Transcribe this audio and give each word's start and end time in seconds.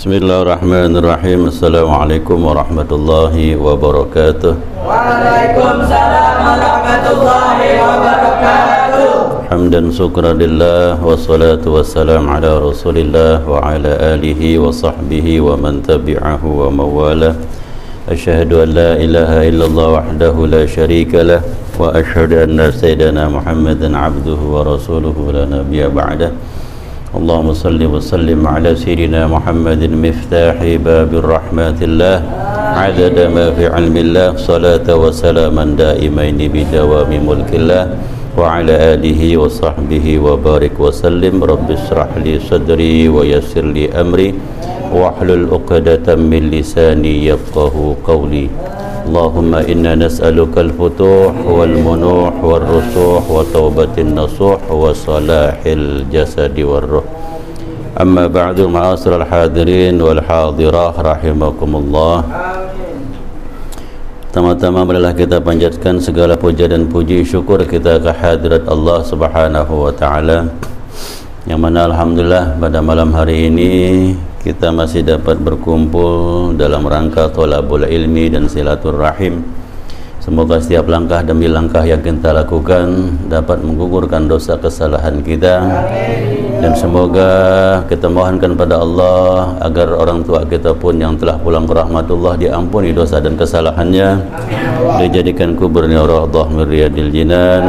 بسم 0.00 0.12
الله 0.16 0.38
الرحمن 0.42 0.96
الرحيم 0.96 1.40
السلام 1.52 1.90
عليكم 1.92 2.38
ورحمة 2.48 2.90
الله 2.98 3.34
وبركاته 3.56 4.54
وعليكم 4.88 5.68
السلام 5.76 6.36
ورحمة 6.48 7.04
الله 7.14 7.58
وبركاته 7.84 9.08
حمدا 9.52 9.80
شكرا 9.92 10.32
لله 10.32 11.04
والصلاة 11.04 11.60
والسلام 11.66 12.24
على 12.32 12.50
رسول 12.64 12.96
الله 12.96 13.44
وعلى 13.44 13.92
آله 14.16 14.40
وصحبه 14.64 15.26
ومن 15.40 15.82
تبعه 15.84 16.42
ومواله 16.44 17.34
أشهد 18.08 18.50
أن 18.52 18.68
لا 18.80 18.90
إله 18.96 19.48
إلا 19.52 19.64
الله 19.68 19.88
وحده 20.00 20.34
لا 20.48 20.64
شريك 20.64 21.12
له 21.14 21.44
وأشهد 21.76 22.32
أن 22.48 22.56
سيدنا 22.72 23.28
محمدا 23.28 23.88
عبده 23.92 24.40
ورسوله 24.54 25.16
لا 25.36 25.44
نبي 25.44 25.84
بعده 25.92 26.32
اللهم 27.10 27.58
صل 27.58 27.82
وسلم 27.82 28.38
على 28.46 28.78
سيدنا 28.78 29.26
محمد 29.26 29.82
مفتاح 29.90 30.62
باب 30.62 31.10
الرحمة 31.10 31.78
الله. 31.82 32.18
عدد 32.78 33.16
ما 33.34 33.50
في 33.50 33.66
علم 33.66 33.96
الله 33.96 34.38
صلاة 34.38 34.86
وسلاما 34.86 35.74
دائمين 35.74 36.38
بدوام 36.38 37.10
ملك 37.10 37.50
الله. 37.50 37.84
وعلى 38.38 38.74
آله 38.94 39.20
وصحبه 39.42 40.06
وبارك 40.22 40.78
وسلم. 40.78 41.34
رب 41.42 41.66
اشرح 41.66 42.10
لي 42.22 42.38
صدري 42.46 43.10
ويسر 43.10 43.66
لي 43.74 43.90
أمري. 43.90 44.30
واحلل 44.94 45.50
عقدة 45.50 46.06
من 46.14 46.42
لساني 46.54 47.26
يفقه 47.26 47.74
قولي. 48.06 48.46
اللهم 49.09 49.53
إنا 49.55 49.95
نسألك 49.95 50.57
الفتوح 50.57 51.35
والمنوح 51.45 52.33
والرسوح 52.43 53.23
وتوبة 53.31 53.95
النصوح 53.97 54.59
وصلاح 54.71 55.57
الجسد 55.65 56.57
والروح 56.59 57.05
أما 58.01 58.27
بعد 58.27 58.61
معاصر 58.61 59.11
الحاضرين 59.21 60.01
والحاضرات 60.01 60.95
رحمكم 60.99 61.69
الله 61.75 62.17
Tama-tama 64.35 64.83
marilah 64.83 65.15
kita 65.15 65.39
panjatkan 65.39 65.95
segala 65.95 66.35
puja 66.35 66.67
dan 66.67 66.91
puji 66.91 67.23
syukur 67.23 67.63
kita 67.63 68.03
ke 68.03 68.11
hadirat 68.11 68.67
Allah 68.67 68.99
Subhanahu 68.99 69.87
wa 69.87 69.95
taala. 69.95 70.51
Yang 71.47 71.59
mana 71.63 71.87
alhamdulillah 71.87 72.59
pada 72.59 72.83
malam 72.83 73.15
hari 73.15 73.47
ini 73.47 73.71
kita 74.40 74.72
masih 74.72 75.04
dapat 75.04 75.36
berkumpul 75.36 76.56
dalam 76.56 76.88
rangka 76.88 77.28
tolabul 77.28 77.84
ilmi 77.84 78.32
dan 78.32 78.48
silaturrahim. 78.48 79.44
Semoga 80.20 80.60
setiap 80.60 80.88
langkah 80.88 81.20
demi 81.20 81.48
langkah 81.48 81.84
yang 81.84 82.00
kita 82.00 82.32
lakukan 82.32 83.16
dapat 83.28 83.60
menggugurkan 83.60 84.28
dosa 84.28 84.56
kesalahan 84.56 85.20
kita 85.20 85.64
dan 86.60 86.76
semoga 86.76 87.30
kita 87.88 88.04
mohonkan 88.12 88.52
pada 88.52 88.84
Allah 88.84 89.56
agar 89.64 89.96
orang 89.96 90.20
tua 90.20 90.44
kita 90.44 90.76
pun 90.76 90.92
yang 91.00 91.16
telah 91.16 91.40
pulang 91.40 91.64
ke 91.64 91.72
rahmatullah 91.72 92.36
diampuni 92.36 92.92
dosa 92.92 93.16
dan 93.16 93.32
kesalahannya. 93.32 94.20
Dijadikan 95.00 95.56
kuburnya 95.56 96.04
raudhah 96.04 96.52
min 96.52 96.68
riyadil 96.68 97.08
jinan. 97.08 97.64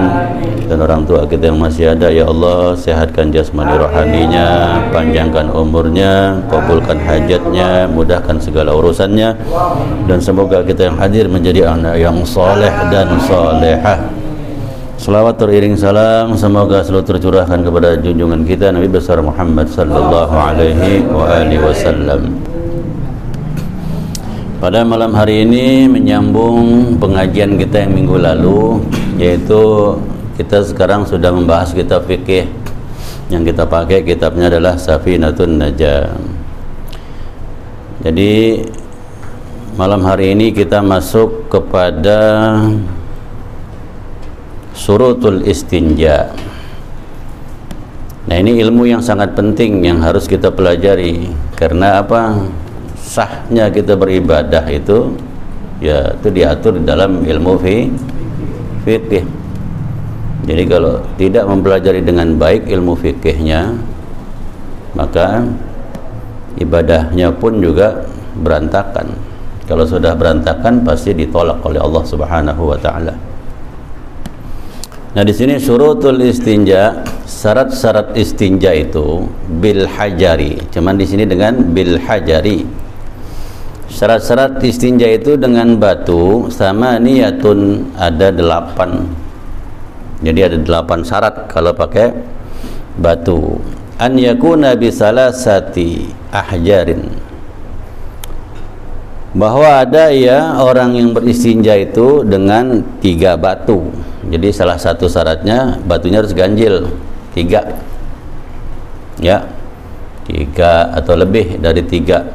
Dan 0.68 0.84
orang 0.84 1.08
tua 1.08 1.24
kita 1.24 1.52
yang 1.52 1.60
masih 1.60 1.96
ada 1.96 2.12
ya 2.12 2.28
Allah 2.28 2.76
sehatkan 2.76 3.32
jasmani 3.32 3.76
rohaninya 3.76 4.80
panjangkan 4.92 5.52
umurnya 5.52 6.40
kabulkan 6.48 7.00
hajatnya 7.00 7.88
mudahkan 7.88 8.44
segala 8.44 8.76
urusannya. 8.76 9.40
Dan 10.08 10.20
semoga 10.20 10.68
kita 10.68 10.92
yang 10.92 11.00
hadir 11.00 11.32
menjadi 11.32 11.72
anak 11.72 11.96
yang 11.96 12.20
soleh 12.28 12.72
dan 12.92 13.08
solehah 13.24 14.21
Salawat 15.02 15.42
teriring 15.42 15.74
salam 15.74 16.38
semoga 16.38 16.86
selalu 16.86 17.10
tercurahkan 17.10 17.66
kepada 17.66 17.98
junjungan 17.98 18.46
kita 18.46 18.70
Nabi 18.70 18.86
besar 18.86 19.18
Muhammad 19.18 19.66
sallallahu 19.66 20.30
alaihi 20.30 21.02
wa 21.10 21.26
alihi 21.26 21.58
wasallam. 21.58 22.30
Pada 24.62 24.86
malam 24.86 25.10
hari 25.18 25.42
ini 25.42 25.90
menyambung 25.90 27.02
pengajian 27.02 27.58
kita 27.58 27.82
yang 27.82 27.98
minggu 27.98 28.14
lalu 28.14 28.78
yaitu 29.18 29.98
kita 30.38 30.62
sekarang 30.70 31.02
sudah 31.10 31.34
membahas 31.34 31.74
kitab 31.74 32.06
fikih 32.06 32.46
yang 33.34 33.42
kita 33.42 33.66
pakai 33.66 34.06
kitabnya 34.06 34.54
adalah 34.54 34.78
Safinatun 34.78 35.66
Najah. 35.66 36.14
Jadi 38.06 38.62
malam 39.74 40.06
hari 40.06 40.38
ini 40.38 40.54
kita 40.54 40.86
masuk 40.86 41.50
kepada 41.50 42.54
surutul 44.76 45.44
istinja. 45.46 46.32
Nah, 48.22 48.36
ini 48.38 48.62
ilmu 48.62 48.86
yang 48.86 49.02
sangat 49.02 49.34
penting 49.34 49.82
yang 49.82 50.00
harus 50.00 50.30
kita 50.30 50.54
pelajari 50.54 51.28
karena 51.58 52.00
apa? 52.00 52.38
Sahnya 53.02 53.68
kita 53.74 53.98
beribadah 53.98 54.64
itu 54.72 55.18
ya 55.82 56.14
itu 56.16 56.30
diatur 56.30 56.78
di 56.80 56.86
dalam 56.86 57.26
ilmu 57.26 57.58
fikih. 58.86 59.26
Jadi 60.42 60.64
kalau 60.70 61.02
tidak 61.18 61.44
mempelajari 61.50 62.02
dengan 62.06 62.38
baik 62.38 62.70
ilmu 62.70 62.94
fikihnya 62.98 63.74
maka 64.94 65.44
ibadahnya 66.62 67.34
pun 67.36 67.58
juga 67.60 68.06
berantakan. 68.38 69.12
Kalau 69.66 69.88
sudah 69.88 70.14
berantakan 70.16 70.84
pasti 70.84 71.16
ditolak 71.16 71.64
oleh 71.64 71.80
Allah 71.80 72.04
Subhanahu 72.04 72.76
wa 72.76 72.78
taala. 72.80 73.31
Nah 75.12 75.28
di 75.28 75.36
sini 75.36 75.60
syurutul 75.60 76.24
istinja 76.24 77.04
syarat-syarat 77.28 78.16
istinja 78.16 78.72
itu 78.72 79.28
bil 79.60 79.84
hajari. 79.84 80.56
Cuman 80.72 80.96
di 80.96 81.04
sini 81.04 81.28
dengan 81.28 81.52
bil 81.76 82.00
hajari. 82.00 82.64
Syarat-syarat 83.92 84.64
istinja 84.64 85.12
itu 85.12 85.36
dengan 85.36 85.76
batu 85.76 86.48
sama 86.48 86.96
niyatun 86.96 87.92
ada 88.00 88.32
delapan. 88.32 89.04
Jadi 90.24 90.40
ada 90.48 90.56
delapan 90.56 91.04
syarat 91.04 91.52
kalau 91.52 91.76
pakai 91.76 92.16
batu. 92.96 93.60
An 94.00 94.16
yakuna 94.16 94.80
bisalasati 94.80 96.08
ahjarin. 96.32 97.12
Bahwa 99.36 99.84
ada 99.84 100.08
ya 100.16 100.56
orang 100.56 100.96
yang 100.96 101.12
beristinja 101.12 101.76
itu 101.76 102.24
dengan 102.24 102.80
tiga 103.04 103.36
batu 103.36 103.92
jadi 104.30 104.54
salah 104.54 104.78
satu 104.78 105.10
syaratnya 105.10 105.82
batunya 105.82 106.22
harus 106.22 106.38
ganjil. 106.38 106.94
Tiga. 107.34 107.74
Ya. 109.18 109.50
Tiga 110.30 110.94
atau 110.94 111.18
lebih 111.18 111.58
dari 111.58 111.82
tiga. 111.82 112.30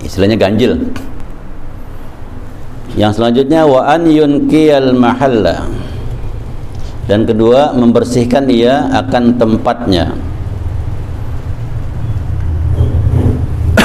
Istilahnya 0.00 0.40
ganjil. 0.40 0.80
Yang 2.96 3.20
selanjutnya 3.20 3.68
wa 3.68 3.84
an 3.84 4.08
yunkiyal 4.08 4.96
mahalla. 4.96 5.68
Dan 7.04 7.28
kedua 7.28 7.76
membersihkan 7.76 8.48
ia 8.48 8.88
akan 8.96 9.36
tempatnya. 9.36 10.16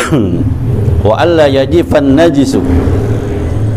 Wa 1.07 1.19
alla 1.19 1.51
yajifan 1.51 2.15
najisu 2.15 2.63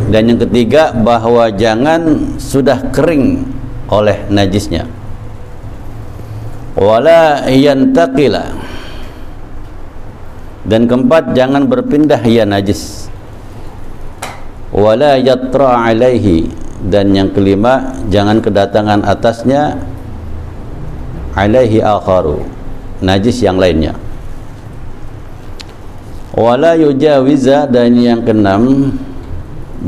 dan 0.07 0.31
yang 0.31 0.39
ketiga 0.39 0.95
bahwa 0.95 1.51
jangan 1.51 2.35
sudah 2.39 2.79
kering 2.95 3.43
oleh 3.91 4.23
najisnya. 4.31 4.87
Wala 6.79 7.49
yantaqila. 7.51 8.53
Dan 10.67 10.87
keempat 10.87 11.35
jangan 11.35 11.67
berpindah 11.67 12.23
ia 12.23 12.47
najis. 12.47 13.11
Wala 14.71 15.19
yatra 15.19 15.91
alaihi. 15.91 16.51
Dan 16.87 17.17
yang 17.17 17.33
kelima 17.33 17.97
jangan 18.13 18.39
kedatangan 18.39 19.03
atasnya 19.03 19.81
alaihi 21.35 21.83
akharu. 21.83 22.47
Najis 23.03 23.43
yang 23.43 23.59
lainnya. 23.59 23.97
Wala 26.37 26.77
yujawiza. 26.77 27.73
Dan 27.73 27.97
yang 27.97 28.21
keenam 28.21 28.93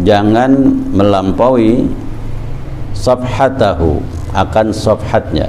jangan 0.04 0.52
melampaui 0.92 1.88
safhatahu 2.92 4.02
akan 4.34 4.66
safhatnya. 4.74 5.48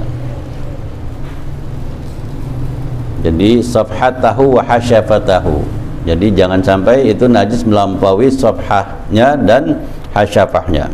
Jadi 3.20 3.60
safhatahu 3.60 4.56
wa 4.56 4.62
hasyafatahu. 4.64 5.60
Jadi 6.08 6.32
jangan 6.32 6.64
sampai 6.64 7.12
itu 7.12 7.28
najis 7.28 7.68
melampaui 7.68 8.32
safhahnya 8.32 9.36
dan 9.44 9.84
hasyafahnya. 10.16 10.88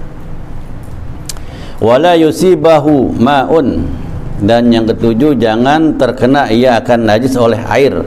Wala 1.78 2.18
yusibahu 2.18 3.14
ma'un. 3.14 3.86
Dan 4.36 4.68
yang 4.68 4.84
ketujuh 4.84 5.38
jangan 5.40 5.96
terkena 5.96 6.50
ia 6.52 6.76
akan 6.76 7.08
najis 7.08 7.40
oleh 7.40 7.56
air 7.72 8.04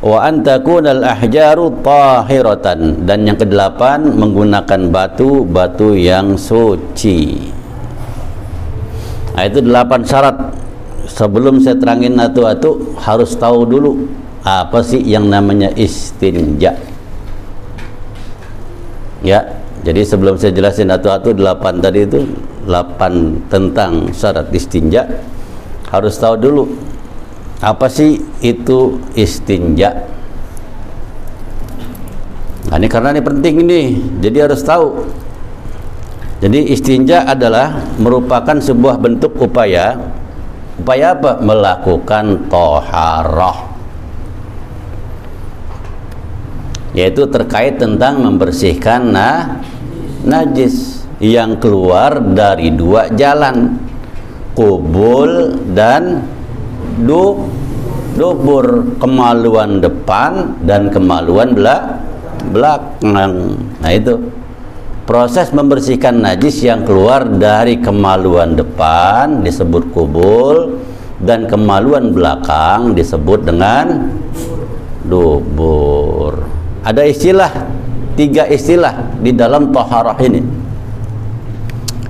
wa 0.00 0.26
antakunal 0.26 1.04
ahjaru 1.04 1.80
tahiratan. 1.84 3.04
Dan 3.04 3.28
yang 3.28 3.38
kedelapan 3.38 4.04
menggunakan 4.04 4.80
batu 4.88 5.44
batu 5.44 5.96
yang 5.96 6.36
suci. 6.36 7.52
Nah, 9.36 9.44
itu 9.46 9.60
delapan 9.64 10.00
syarat. 10.04 10.36
Sebelum 11.10 11.58
saya 11.58 11.74
terangin 11.74 12.14
atu-atu 12.20 12.96
harus 13.00 13.34
tahu 13.34 13.66
dulu 13.66 14.06
apa 14.46 14.78
sih 14.80 15.00
yang 15.02 15.26
namanya 15.26 15.72
istinja. 15.74 16.76
Ya 19.20 19.60
jadi 19.80 20.04
sebelum 20.04 20.36
saya 20.36 20.52
jelasin 20.52 20.92
atu-atu 20.92 21.32
delapan 21.32 21.80
tadi 21.80 22.04
itu 22.04 22.20
delapan 22.68 23.40
tentang 23.48 24.12
syarat 24.12 24.52
istinja 24.52 25.08
harus 25.88 26.20
tahu 26.20 26.36
dulu 26.36 26.64
apa 27.60 27.86
sih 27.92 28.20
itu 28.40 28.96
istinja? 29.12 30.08
Nah, 32.72 32.76
ini 32.80 32.88
karena 32.88 33.12
ini 33.12 33.22
penting 33.24 33.54
ini. 33.64 33.82
Jadi 34.20 34.38
harus 34.40 34.64
tahu. 34.64 35.04
Jadi 36.40 36.72
istinja 36.72 37.28
adalah 37.28 37.84
merupakan 38.00 38.56
sebuah 38.56 38.96
bentuk 38.96 39.36
upaya. 39.36 40.00
Upaya 40.80 41.12
apa? 41.12 41.36
Melakukan 41.44 42.48
toharoh 42.48 43.70
yaitu 46.90 47.22
terkait 47.30 47.78
tentang 47.78 48.18
membersihkan 48.18 49.14
nah, 49.14 49.62
najis 50.26 51.06
yang 51.22 51.60
keluar 51.62 52.18
dari 52.18 52.74
dua 52.74 53.12
jalan 53.14 53.78
kubul 54.58 55.54
dan 55.70 56.26
du, 57.04 57.48
dubur 58.16 58.96
kemaluan 59.00 59.80
depan 59.80 60.60
dan 60.64 60.92
kemaluan 60.92 61.56
belak 61.56 62.00
belakang. 62.52 63.56
Nah 63.80 63.92
itu. 63.92 64.16
Proses 65.10 65.50
membersihkan 65.50 66.22
najis 66.22 66.62
yang 66.62 66.86
keluar 66.86 67.26
dari 67.26 67.82
kemaluan 67.82 68.54
depan 68.54 69.42
disebut 69.42 69.90
kubul 69.90 70.78
dan 71.18 71.50
kemaluan 71.50 72.14
belakang 72.14 72.94
disebut 72.94 73.42
dengan 73.42 74.06
dubur. 75.02 76.46
Ada 76.86 77.10
istilah 77.10 77.50
tiga 78.14 78.46
istilah 78.46 79.18
di 79.18 79.34
dalam 79.34 79.74
toharah 79.74 80.14
ini. 80.22 80.46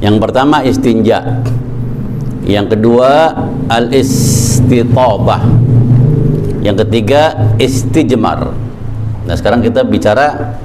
Yang 0.05 0.17
pertama 0.21 0.61
istinja 0.61 1.41
yang 2.50 2.67
kedua 2.67 3.31
al 3.70 3.94
istitobah 3.94 5.47
yang 6.67 6.75
ketiga 6.75 7.55
istijmar 7.62 8.50
nah 9.25 9.35
sekarang 9.38 9.62
kita 9.62 9.87
bicara 9.87 10.58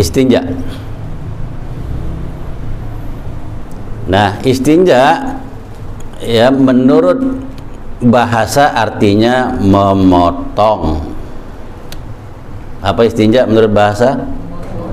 istinja 0.00 0.40
Nah, 4.08 4.40
istinja 4.40 5.36
ya 6.24 6.48
menurut 6.48 7.44
bahasa 8.00 8.72
artinya 8.72 9.52
memotong. 9.60 11.12
Apa 12.80 13.04
istinja 13.04 13.44
menurut 13.44 13.68
bahasa? 13.68 14.16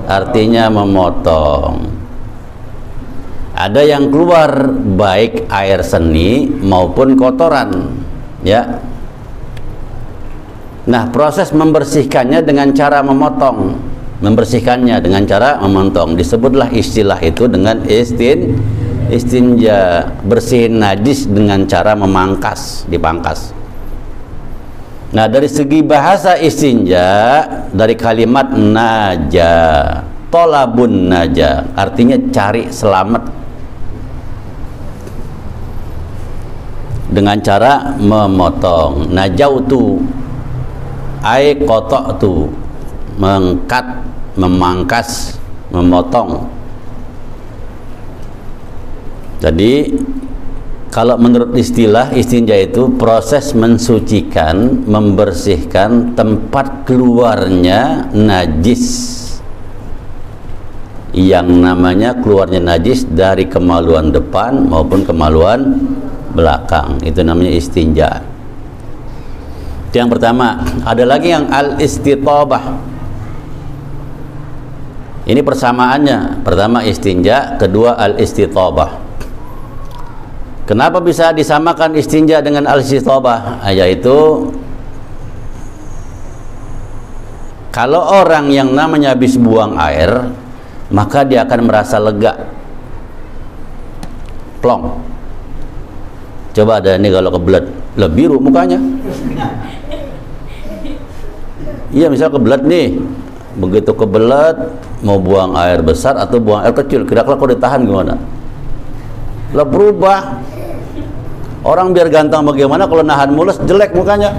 Artinya 0.04 0.68
memotong. 0.68 1.95
Ada 3.56 3.80
yang 3.88 4.12
keluar 4.12 4.68
baik 5.00 5.48
air 5.48 5.80
seni 5.80 6.44
maupun 6.44 7.16
kotoran, 7.16 7.88
ya. 8.44 8.84
Nah, 10.84 11.08
proses 11.08 11.56
membersihkannya 11.56 12.44
dengan 12.44 12.76
cara 12.76 13.00
memotong. 13.00 13.80
Membersihkannya 14.20 15.00
dengan 15.00 15.24
cara 15.24 15.56
memotong. 15.64 16.20
Disebutlah 16.20 16.68
istilah 16.68 17.16
itu 17.24 17.48
dengan 17.48 17.80
istin 17.88 18.60
istinja 19.10 20.10
bersihin 20.26 20.82
najis 20.82 21.30
dengan 21.30 21.62
cara 21.66 21.94
memangkas 21.94 22.86
dipangkas 22.90 23.54
nah 25.14 25.30
dari 25.30 25.46
segi 25.46 25.86
bahasa 25.86 26.34
istinja 26.34 27.06
dari 27.70 27.94
kalimat 27.94 28.50
naja 28.52 29.54
tolabun 30.28 31.14
naja 31.14 31.62
artinya 31.78 32.18
cari 32.34 32.68
selamat 32.68 33.45
dengan 37.16 37.40
cara 37.40 37.96
memotong. 37.96 39.08
Najautu 39.08 40.04
ai 41.24 41.56
kotok 41.56 42.20
tu 42.20 42.52
mengkat 43.16 44.04
memangkas 44.36 45.40
memotong. 45.72 46.44
Jadi 49.40 49.96
kalau 50.92 51.16
menurut 51.16 51.56
istilah 51.56 52.12
istinja 52.12 52.56
itu 52.56 52.88
proses 52.96 53.52
mensucikan, 53.56 54.84
membersihkan 54.84 56.12
tempat 56.12 56.84
keluarnya 56.84 58.12
najis. 58.12 59.16
Yang 61.16 61.48
namanya 61.48 62.12
keluarnya 62.20 62.60
najis 62.60 63.08
dari 63.08 63.48
kemaluan 63.48 64.12
depan 64.12 64.68
maupun 64.68 65.00
kemaluan 65.00 65.80
belakang 66.36 67.00
itu 67.00 67.24
namanya 67.24 67.52
istinja 67.56 68.20
yang 69.96 70.12
pertama 70.12 70.60
ada 70.84 71.08
lagi 71.08 71.32
yang 71.32 71.48
al 71.48 71.80
istitabah 71.80 72.76
ini 75.24 75.40
persamaannya 75.40 76.44
pertama 76.44 76.84
istinja 76.84 77.56
kedua 77.56 77.96
al 77.96 78.20
istitabah 78.20 79.06
Kenapa 80.66 80.98
bisa 80.98 81.30
disamakan 81.30 81.94
istinja 81.94 82.42
dengan 82.42 82.66
al-istithabah? 82.66 83.62
Ah, 83.62 83.70
yaitu 83.70 84.50
kalau 87.70 88.02
orang 88.02 88.50
yang 88.50 88.74
namanya 88.74 89.14
habis 89.14 89.38
buang 89.38 89.78
air, 89.78 90.26
maka 90.90 91.22
dia 91.22 91.46
akan 91.46 91.60
merasa 91.70 92.02
lega. 92.02 92.50
Plong. 94.58 94.98
Coba 96.56 96.80
ada 96.80 96.96
ini 96.96 97.12
kalau 97.12 97.28
kebelet, 97.36 97.68
lebih 98.00 98.32
biru 98.32 98.36
mukanya. 98.40 98.80
Iya, 101.92 102.08
misal 102.08 102.32
kebelet 102.32 102.64
nih. 102.64 102.96
Begitu 103.60 103.92
kebelet 103.92 104.56
mau 105.04 105.20
buang 105.20 105.52
air 105.60 105.84
besar 105.84 106.16
atau 106.16 106.40
buang 106.40 106.64
air 106.64 106.72
kecil, 106.72 107.04
kira-kira 107.04 107.36
kau 107.36 107.48
ditahan 107.48 107.84
gimana? 107.84 108.16
Lah 109.52 109.68
berubah 109.68 110.40
Orang 111.66 111.90
biar 111.90 112.06
ganteng 112.06 112.46
bagaimana 112.46 112.86
kalau 112.86 113.02
nahan 113.02 113.34
mulus 113.34 113.58
jelek 113.66 113.90
mukanya. 113.90 114.30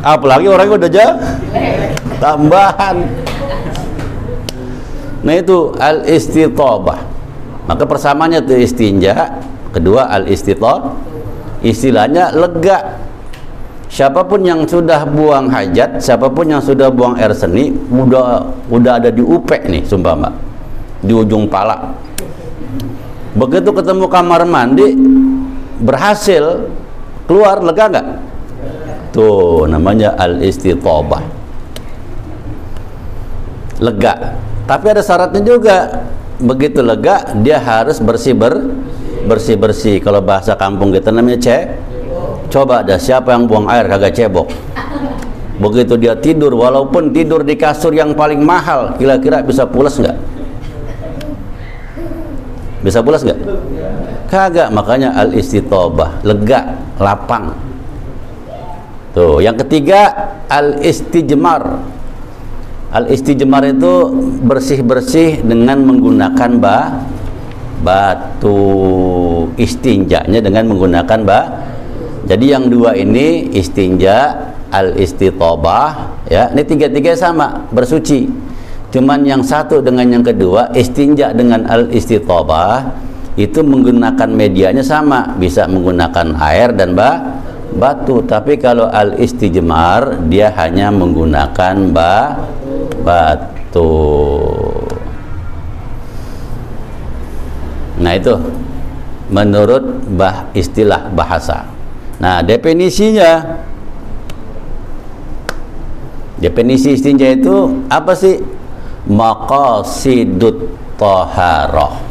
Apalagi 0.00 0.48
orangnya 0.48 0.74
udah 0.80 0.90
jah 0.90 1.12
tambahan. 2.16 2.96
Nah 5.20 5.34
itu 5.36 5.76
al 5.76 6.08
istitobah. 6.08 7.04
Maka 7.68 7.84
persamanya 7.84 8.40
itu 8.40 8.56
istinja, 8.56 9.41
kedua 9.72 10.12
al 10.12 10.28
istitob. 10.28 10.94
Istilahnya 11.62 12.34
lega. 12.34 13.00
Siapa 13.92 14.24
pun 14.24 14.40
yang 14.40 14.64
sudah 14.64 15.04
buang 15.04 15.52
hajat, 15.52 16.00
siapa 16.00 16.32
pun 16.32 16.48
yang 16.48 16.64
sudah 16.64 16.88
buang 16.88 17.12
air 17.20 17.36
seni, 17.36 17.76
udah 17.92 18.40
udah 18.72 18.92
ada 18.96 19.12
di 19.12 19.20
upek 19.20 19.68
nih, 19.68 19.84
sumpah 19.84 20.16
mbak, 20.16 20.34
di 21.04 21.12
ujung 21.12 21.44
pala. 21.44 21.92
Begitu 23.36 23.68
ketemu 23.68 24.08
kamar 24.08 24.48
mandi 24.48 24.96
berhasil 25.84 26.72
keluar 27.28 27.60
lega 27.60 27.84
nggak? 27.92 28.06
Tuh 29.12 29.68
namanya 29.68 30.16
al 30.16 30.40
istitobah 30.40 31.42
lega. 33.82 34.40
Tapi 34.64 34.86
ada 34.88 35.02
syaratnya 35.04 35.42
juga. 35.44 36.08
Begitu 36.42 36.82
lega 36.82 37.34
dia 37.38 37.60
harus 37.62 38.02
bersih 38.02 38.34
ber 38.34 38.72
bersih 39.26 39.56
bersih 39.56 39.96
kalau 40.02 40.20
bahasa 40.20 40.58
kampung 40.58 40.90
kita 40.90 41.14
namanya 41.14 41.38
cek 41.38 41.62
coba 42.52 42.82
ada 42.82 42.98
siapa 42.98 43.32
yang 43.32 43.48
buang 43.48 43.70
air 43.70 43.86
kagak 43.88 44.12
cebok 44.18 44.50
begitu 45.62 45.94
dia 45.94 46.18
tidur 46.18 46.52
walaupun 46.58 47.14
tidur 47.14 47.46
di 47.46 47.54
kasur 47.54 47.94
yang 47.94 48.12
paling 48.12 48.42
mahal 48.42 48.98
kira-kira 48.98 49.40
bisa 49.46 49.62
pulas 49.62 49.96
nggak 49.96 50.32
bisa 52.82 52.98
pulas 52.98 53.22
nggak? 53.22 53.40
Kagak, 54.26 54.68
makanya 54.74 55.14
al 55.14 55.30
istitobah, 55.38 56.18
lega, 56.26 56.82
lapang. 56.98 57.54
Tuh, 59.14 59.38
yang 59.38 59.54
ketiga 59.54 60.34
al 60.50 60.82
istijmar. 60.82 61.78
Al 62.92 63.08
istijmar 63.08 63.64
itu 63.70 64.10
bersih-bersih 64.44 65.46
dengan 65.46 65.80
menggunakan 65.86 66.50
ba 66.58 67.06
batu 67.82 68.58
istinjanya 69.58 70.40
dengan 70.40 70.70
menggunakan 70.70 71.20
ba. 71.26 71.40
Jadi 72.24 72.54
yang 72.54 72.70
dua 72.70 72.94
ini 72.94 73.50
istinja, 73.50 74.48
al 74.70 74.94
istitobah, 74.94 76.22
ya. 76.30 76.48
Ini 76.54 76.62
tiga-tiga 76.62 77.18
sama, 77.18 77.66
bersuci 77.74 78.30
Cuman 78.92 79.24
yang 79.24 79.40
satu 79.40 79.80
dengan 79.80 80.04
yang 80.04 80.20
kedua 80.20 80.68
istinja 80.76 81.32
dengan 81.32 81.64
al 81.64 81.88
istitabah 81.88 82.92
itu 83.40 83.64
menggunakan 83.64 84.28
medianya 84.28 84.84
sama 84.84 85.32
bisa 85.40 85.64
menggunakan 85.64 86.36
air 86.36 86.76
dan 86.76 86.92
ba 86.92 87.40
batu 87.72 88.20
tapi 88.20 88.60
kalau 88.60 88.92
al 88.92 89.16
istijmar 89.16 90.20
dia 90.28 90.52
hanya 90.60 90.92
menggunakan 90.92 91.88
ba 91.88 92.36
batu 93.00 94.21
nah 98.02 98.18
itu. 98.18 98.34
Menurut 99.32 100.12
bah 100.12 100.50
istilah 100.52 101.08
bahasa. 101.14 101.64
Nah 102.20 102.44
definisinya. 102.44 103.64
Definisi 106.42 106.98
istinja 106.98 107.30
itu 107.30 107.86
apa 107.86 108.12
sih? 108.18 108.42
Maqasidut 109.06 110.74
taharah. 110.98 112.02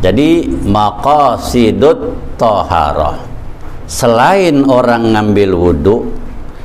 Jadi 0.00 0.48
maqasidut 0.64 2.16
taharah. 2.40 3.20
Selain 3.86 4.66
orang 4.66 5.14
ngambil 5.14 5.50
wudhu, 5.54 6.10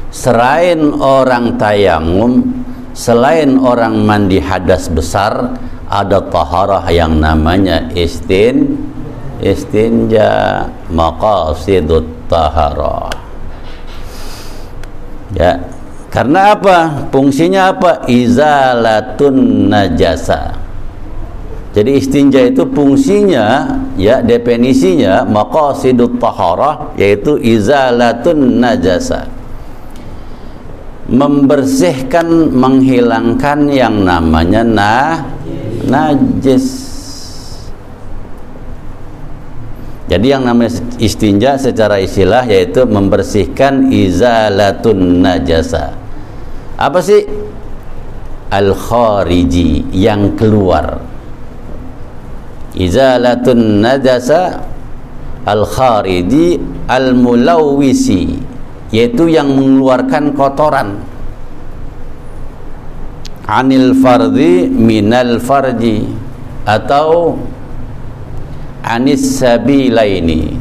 selain 0.10 0.96
orang 0.98 1.60
tayamum, 1.60 2.50
selain 2.98 3.62
orang 3.62 4.02
mandi 4.02 4.42
hadas 4.42 4.90
besar, 4.90 5.54
ada 5.92 6.24
taharah 6.24 6.88
yang 6.88 7.20
namanya 7.20 7.92
istin 7.92 8.80
istinja 9.44 10.64
maqasidut 10.88 12.08
taharah. 12.32 13.12
Ya. 15.36 15.60
Karena 16.12 16.56
apa? 16.56 17.08
Fungsinya 17.12 17.72
apa? 17.72 18.04
Izalatun 18.08 19.68
najasa 19.72 20.62
jadi 21.72 21.92
istinja 21.96 22.44
itu 22.52 22.68
fungsinya 22.68 23.80
ya 23.96 24.20
definisinya 24.20 25.24
maqasidut 25.24 26.20
taharah 26.20 26.92
yaitu 27.00 27.40
izalatun 27.40 28.60
najasa. 28.60 29.32
Membersihkan 31.12 32.52
menghilangkan 32.56 33.72
yang 33.72 34.04
namanya 34.04 34.64
na 34.64 34.96
najis. 35.92 36.68
Jadi 40.08 40.28
yang 40.28 40.44
namanya 40.44 40.76
istinja 41.00 41.56
secara 41.60 42.00
istilah 42.00 42.44
yaitu 42.48 42.84
membersihkan 42.88 43.92
izalatun 43.92 45.24
najasa. 45.24 45.96
Apa 46.80 47.00
sih? 47.04 47.28
Al 48.52 48.76
khariji 48.76 49.88
yang 49.96 50.36
keluar 50.36 51.12
izalatun 52.76 53.84
najasa 53.84 54.64
al 55.44 55.64
khariji 55.68 56.60
al 56.88 57.16
mulawwisi 57.16 58.40
yaitu 58.92 59.32
yang 59.32 59.52
mengeluarkan 59.56 60.36
kotoran 60.36 61.00
anil 63.52 63.92
fardhi 64.00 64.72
minal 64.72 65.44
farji 65.44 66.08
atau 66.64 67.36
anis 68.80 69.44
sabilaini. 69.44 70.56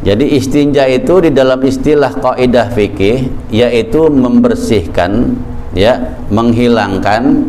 Jadi 0.00 0.38
istinja 0.40 0.88
itu 0.88 1.20
di 1.20 1.30
dalam 1.34 1.60
istilah 1.60 2.16
kaidah 2.16 2.72
fikih 2.72 3.28
yaitu 3.52 4.08
membersihkan 4.08 5.36
ya 5.76 6.16
menghilangkan 6.32 7.44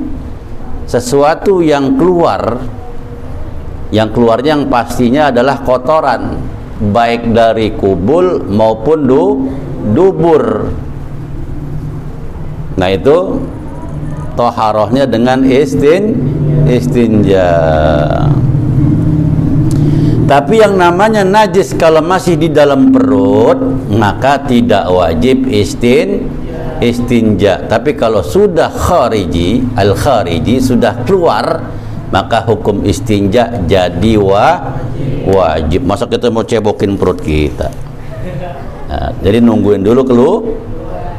sesuatu 0.83 1.63
yang 1.63 1.95
keluar. 1.95 2.59
Yang 3.89 4.09
keluarnya 4.21 4.53
yang 4.53 4.65
pastinya 4.69 5.33
adalah 5.33 5.65
kotoran 5.65 6.37
baik 6.93 7.33
dari 7.33 7.73
kubul 7.73 8.45
maupun 8.45 8.99
du, 9.09 9.23
dubur. 9.97 10.69
Nah 12.77 12.89
itu 12.93 13.17
toharohnya 14.39 15.03
dengan 15.03 15.43
istin 15.43 16.15
istinja. 16.63 17.51
Tapi 20.29 20.61
yang 20.61 20.79
namanya 20.79 21.27
najis 21.27 21.75
kalau 21.75 21.99
masih 21.99 22.39
di 22.39 22.47
dalam 22.47 22.93
perut 22.95 23.59
maka 23.91 24.39
tidak 24.47 24.87
wajib 24.87 25.43
istin 25.51 26.31
istinja. 26.79 27.67
Tapi 27.67 27.99
kalau 27.99 28.23
sudah 28.23 28.71
khariji 28.71 29.65
al 29.75 29.91
khariji 29.97 30.63
sudah 30.63 31.03
keluar 31.03 31.67
maka 32.13 32.45
hukum 32.47 32.87
istinja 32.87 33.59
jadi 33.67 34.15
wa 34.21 34.79
wajib. 35.27 35.83
Masa 35.83 36.07
kita 36.07 36.31
mau 36.31 36.47
cebokin 36.47 36.95
perut 36.95 37.19
kita? 37.19 37.67
Nah, 38.89 39.13
jadi 39.21 39.41
nungguin 39.41 39.85
dulu 39.85 40.01
kelu 40.05 40.33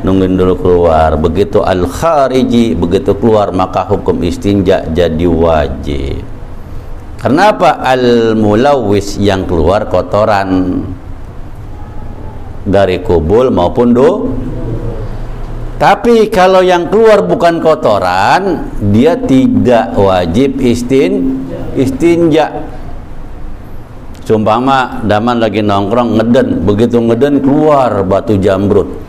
nungguin 0.02 0.34
dulu 0.36 0.54
keluar. 0.60 1.16
Begitu 1.16 1.64
al 1.64 1.88
khariji 1.88 2.76
begitu 2.76 3.16
keluar 3.16 3.50
maka 3.50 3.86
hukum 3.88 4.20
istinja 4.24 4.84
jadi 4.90 5.26
wajib. 5.26 6.22
Kenapa 7.20 7.80
al 7.84 8.36
mulawis 8.36 9.20
yang 9.20 9.44
keluar 9.44 9.88
kotoran? 9.88 10.80
Dari 12.60 13.00
kubul 13.00 13.48
maupun 13.48 13.88
do 13.96 14.10
tapi 15.80 16.28
kalau 16.28 16.60
yang 16.60 16.92
keluar 16.92 17.24
bukan 17.24 17.56
kotoran, 17.64 18.68
dia 18.92 19.16
tidak 19.16 19.96
wajib 19.96 20.60
istin 20.60 21.40
istinja. 21.72 22.68
Sumpama 24.28 25.00
daman 25.08 25.40
lagi 25.40 25.64
nongkrong 25.64 26.20
ngeden, 26.20 26.68
begitu 26.68 27.00
ngeden 27.00 27.40
keluar 27.40 28.04
batu 28.04 28.36
jambrut. 28.36 28.99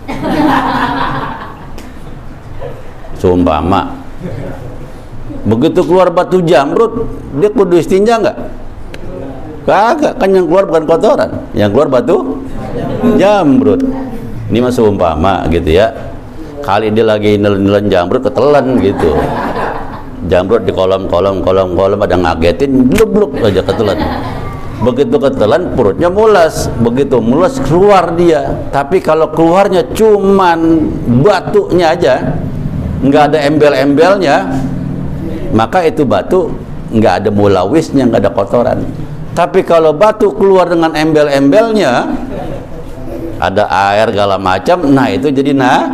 Sumpama 3.21 4.01
begitu 5.45 5.81
keluar 5.85 6.13
batu 6.13 6.41
jambrut, 6.41 7.05
dia 7.37 7.49
kudu 7.49 7.77
istinja 7.81 8.17
enggak? 8.21 8.37
Kagak, 9.61 10.17
kan 10.17 10.29
yang 10.33 10.49
keluar 10.49 10.65
bukan 10.65 10.83
kotoran, 10.89 11.29
yang 11.53 11.69
keluar 11.69 11.89
batu 11.89 12.41
jambrut. 13.17 13.81
Ini 14.49 14.59
masih 14.59 14.89
umpama 14.89 15.45
gitu 15.53 15.69
ya. 15.69 15.93
Kali 16.61 16.93
dia 16.93 17.05
lagi 17.05 17.37
nelen-nelen 17.37 17.89
jamrut 17.89 18.21
ketelan 18.25 18.77
gitu. 18.81 19.13
Jamrut 20.29 20.65
di 20.65 20.73
kolom-kolom 20.73 21.41
kolom-kolom 21.41 21.97
ada 22.01 22.17
ngagetin 22.17 22.89
bluk-bluk 22.89 23.41
aja 23.41 23.61
ketelan. 23.65 23.97
Begitu 24.81 25.13
ketelan 25.21 25.77
perutnya 25.77 26.09
mulas 26.09 26.69
begitu 26.81 27.21
mulas 27.21 27.61
keluar 27.61 28.13
dia. 28.17 28.65
Tapi 28.73 28.97
kalau 29.01 29.29
keluarnya 29.29 29.85
cuman 29.93 30.89
batunya 31.21 31.93
aja 31.93 32.13
nggak 33.01 33.23
ada 33.33 33.39
embel-embelnya. 33.45 34.37
Maka 35.51 35.83
itu 35.83 36.07
batu 36.07 36.55
nggak 36.91 37.13
ada 37.23 37.29
mulawisnya 37.31 38.07
nggak 38.07 38.21
ada 38.23 38.31
kotoran. 38.31 38.79
Tapi 39.31 39.63
kalau 39.63 39.95
batu 39.95 40.31
keluar 40.35 40.67
dengan 40.67 40.91
embel-embelnya 40.91 42.07
ada 43.41 43.65
air 43.89 44.13
segala 44.13 44.37
macam 44.37 44.85
nah 44.93 45.09
itu 45.09 45.33
jadi 45.33 45.51
nah 45.57 45.87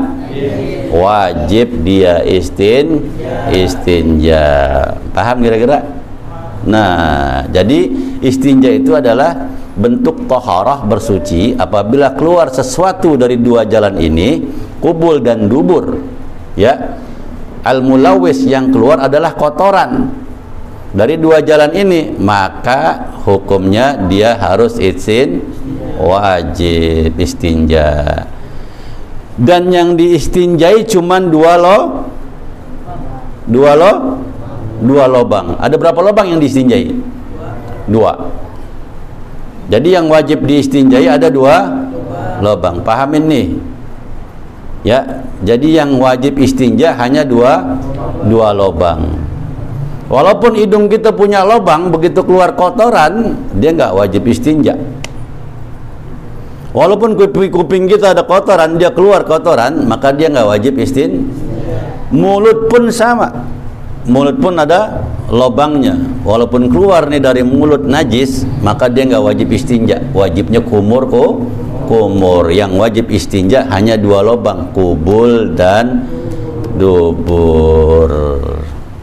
wajib 0.91 1.85
dia 1.85 2.25
istin 2.25 3.07
istinja. 3.53 4.45
Paham 5.15 5.45
kira-kira? 5.45 5.85
Nah 6.67 7.45
jadi 7.47 7.87
istinja 8.19 8.73
itu 8.73 8.97
adalah 8.97 9.47
bentuk 9.77 10.25
toharah 10.25 10.81
bersuci 10.83 11.53
apabila 11.53 12.17
keluar 12.17 12.49
sesuatu 12.49 13.13
dari 13.13 13.37
dua 13.37 13.69
jalan 13.69 14.01
ini 14.01 14.41
kubul 14.81 15.21
dan 15.21 15.45
dubur 15.45 16.16
ya. 16.57 16.97
Al 17.61 17.85
mulawis 17.85 18.41
yang 18.43 18.73
keluar 18.73 18.99
adalah 18.99 19.37
kotoran. 19.37 20.09
Dari 20.97 21.19
dua 21.19 21.43
jalan 21.45 21.75
ini 21.77 22.15
maka 22.15 23.11
hukumnya 23.27 24.07
dia 24.07 24.33
harus 24.39 24.81
izin 24.81 25.43
wajib 25.99 27.13
istinja. 27.19 28.23
Dan 29.37 29.69
yang 29.69 29.93
diistinjai 29.93 30.87
cuma 30.89 31.21
dua 31.21 31.53
lo 31.61 31.77
dua 33.45 33.77
lo 33.77 33.91
dua 34.81 35.05
lobang. 35.05 35.59
Ada 35.61 35.75
berapa 35.77 35.99
lobang 36.01 36.33
yang 36.33 36.39
diistinjai? 36.41 36.89
Dua. 37.85 38.31
Jadi 39.67 39.91
yang 39.91 40.07
wajib 40.07 40.47
diistinjai 40.47 41.05
ada 41.05 41.27
dua 41.27 41.83
lobang. 42.39 42.79
Pahamin 42.81 43.23
nih 43.27 43.47
ya 44.86 45.25
jadi 45.41 45.84
yang 45.84 45.98
wajib 45.98 46.38
istinja 46.38 46.93
hanya 46.98 47.25
dua 47.25 47.77
dua 48.25 48.53
lobang 48.53 49.17
walaupun 50.12 50.57
hidung 50.57 50.89
kita 50.91 51.13
punya 51.13 51.41
lobang 51.46 51.89
begitu 51.89 52.22
keluar 52.25 52.53
kotoran 52.53 53.38
dia 53.57 53.74
nggak 53.74 53.93
wajib 53.93 54.25
istinja 54.27 54.77
Walaupun 56.77 57.17
kuping 57.17 57.89
kita 57.89 58.13
ada 58.13 58.22
kotoran, 58.22 58.77
dia 58.77 58.93
keluar 58.93 59.25
kotoran, 59.25 59.89
maka 59.89 60.13
dia 60.13 60.29
nggak 60.29 60.46
wajib 60.46 60.77
istin. 60.77 61.25
Mulut 62.13 62.69
pun 62.69 62.93
sama. 62.93 63.34
mulut 64.07 64.39
pun 64.39 64.55
ada 64.55 65.03
lobangnya 65.27 66.00
walaupun 66.24 66.72
keluar 66.72 67.12
nih 67.12 67.19
dari 67.19 67.43
mulut 67.43 67.84
najis 67.84 68.48
maka 68.63 68.88
dia 68.88 69.03
nggak 69.03 69.19
wajib 69.19 69.51
istinja 69.51 70.00
wajibnya 70.15 70.63
kumur 70.63 71.12
ko 71.12 71.43
kumur. 71.88 72.51
Yang 72.51 72.72
wajib 72.75 73.06
istinja 73.10 73.63
hanya 73.72 73.96
dua 73.96 74.22
lobang 74.22 74.75
kubul 74.75 75.56
dan 75.56 76.03
dubur. 76.77 78.12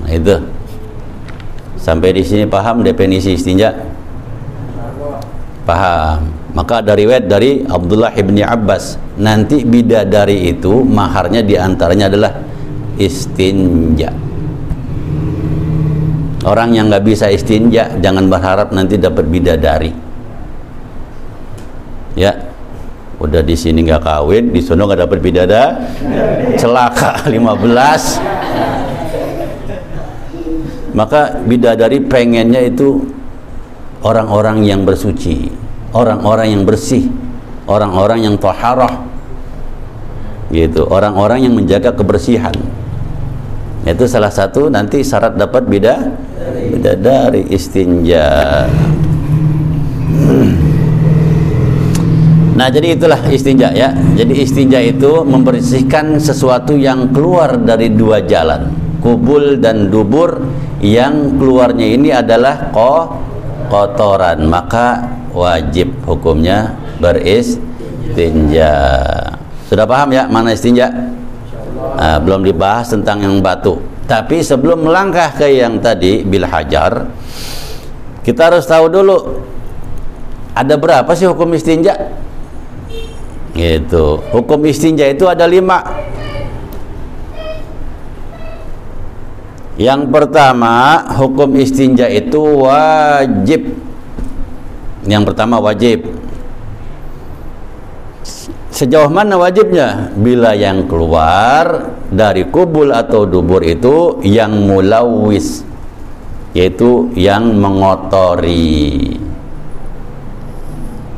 Nah, 0.04 0.12
itu. 0.12 0.36
Sampai 1.80 2.16
di 2.16 2.22
sini 2.24 2.44
paham 2.44 2.84
definisi 2.84 3.34
istinja? 3.34 3.72
Paham. 5.64 6.28
Maka 6.54 6.84
dari 6.84 7.02
riwayat 7.02 7.26
dari 7.26 7.66
Abdullah 7.66 8.14
ibni 8.14 8.44
Abbas. 8.44 8.94
Nanti 9.18 9.66
bidadari 9.66 10.54
itu 10.54 10.86
maharnya 10.86 11.42
di 11.42 11.58
antaranya 11.58 12.06
adalah 12.06 12.32
istinja. 12.94 14.14
Orang 16.44 16.76
yang 16.76 16.92
nggak 16.92 17.04
bisa 17.08 17.32
istinja 17.32 17.96
jangan 18.04 18.28
berharap 18.28 18.68
nanti 18.70 19.00
dapat 19.00 19.24
bidadari. 19.32 19.92
Ya, 22.14 22.30
udah 23.22 23.46
di 23.46 23.54
sini 23.54 23.86
nggak 23.86 24.02
kawin, 24.02 24.50
di 24.50 24.58
sana 24.58 24.82
nggak 24.86 25.06
dapat 25.06 25.18
bidada, 25.22 25.78
celaka 26.58 27.22
15. 27.30 28.34
Maka 30.94 31.42
bidadari 31.42 31.98
pengennya 32.06 32.70
itu 32.70 33.02
orang-orang 34.06 34.62
yang 34.62 34.86
bersuci, 34.86 35.50
orang-orang 35.90 36.54
yang 36.54 36.62
bersih, 36.62 37.10
orang-orang 37.66 38.30
yang 38.30 38.38
toharoh, 38.38 39.02
gitu, 40.54 40.86
orang-orang 40.86 41.50
yang 41.50 41.54
menjaga 41.58 41.90
kebersihan. 41.90 42.54
Itu 43.84 44.08
salah 44.08 44.32
satu 44.32 44.72
nanti 44.72 45.04
syarat 45.04 45.36
dapat 45.36 45.68
bida 45.68 46.08
dari 46.80 47.52
istinja 47.52 48.64
Nah 52.54 52.70
jadi 52.70 52.94
itulah 52.94 53.18
istinja 53.30 53.74
ya. 53.74 53.90
Jadi 54.14 54.46
istinja 54.46 54.78
itu 54.78 55.26
membersihkan 55.26 56.22
sesuatu 56.22 56.78
yang 56.78 57.10
keluar 57.10 57.58
dari 57.58 57.90
dua 57.90 58.22
jalan 58.22 58.70
Kubul 59.02 59.60
dan 59.60 59.90
dubur. 59.90 60.40
Yang 60.80 61.36
keluarnya 61.36 61.86
ini 61.92 62.08
adalah 62.14 62.70
ko 62.72 63.20
kotoran. 63.68 64.46
Maka 64.46 65.02
wajib 65.34 65.92
hukumnya 66.06 66.72
beristinja. 67.02 68.72
Sudah 69.68 69.84
paham 69.84 70.14
ya 70.14 70.30
mana 70.30 70.54
istinja? 70.54 70.88
Nah, 71.94 72.16
belum 72.22 72.46
dibahas 72.46 72.88
tentang 72.90 73.20
yang 73.20 73.42
batu. 73.44 73.82
Tapi 74.04 74.44
sebelum 74.44 74.84
melangkah 74.84 75.32
ke 75.32 75.48
yang 75.48 75.80
tadi 75.80 76.20
bil 76.24 76.44
hajar, 76.44 77.08
kita 78.20 78.52
harus 78.52 78.68
tahu 78.68 78.92
dulu 78.92 79.16
ada 80.52 80.76
berapa 80.76 81.08
sih 81.16 81.26
hukum 81.26 81.52
istinja? 81.56 82.23
Gitu. 83.54 84.18
Hukum 84.34 84.60
istinja 84.66 85.06
itu 85.06 85.30
ada 85.30 85.46
lima. 85.46 85.78
Yang 89.74 90.10
pertama, 90.10 91.02
hukum 91.18 91.54
istinja 91.58 92.06
itu 92.10 92.38
wajib. 92.38 93.74
Yang 95.06 95.22
pertama 95.30 95.58
wajib. 95.62 96.06
Sejauh 98.74 99.06
mana 99.06 99.38
wajibnya? 99.38 100.10
Bila 100.18 100.50
yang 100.58 100.90
keluar 100.90 101.94
dari 102.10 102.50
kubul 102.50 102.90
atau 102.90 103.22
dubur 103.22 103.62
itu 103.62 104.18
yang 104.26 104.66
mulawis 104.66 105.62
yaitu 106.54 107.10
yang 107.14 107.54
mengotori. 107.54 109.18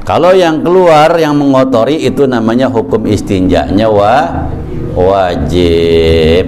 Kalau 0.07 0.31
yang 0.31 0.63
keluar 0.63 1.11
yang 1.19 1.35
mengotori 1.35 2.07
itu 2.07 2.31
namanya 2.31 2.71
hukum 2.71 3.11
istinjanya 3.11 3.91
wa 3.91 4.47
wajib. 4.95 6.47